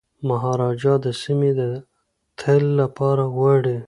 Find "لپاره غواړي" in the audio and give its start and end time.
2.79-3.77